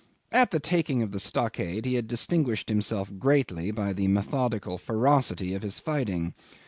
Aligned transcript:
At 0.31 0.49
the 0.49 0.59
taking 0.59 1.03
of 1.03 1.11
the 1.11 1.19
stockade 1.19 1.85
he 1.85 1.93
had 1.93 2.07
distinguished 2.07 2.69
himself 2.69 3.11
greatly 3.19 3.69
by 3.69 3.93
the 3.93 4.07
methodical 4.07 4.79
ferocity 4.79 5.53
of 5.53 5.61
his 5.61 5.77
fighting. 5.79 6.33